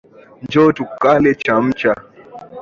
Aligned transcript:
Njoo 0.43 0.69
tukale 0.77 1.31
chamcha. 1.43 1.91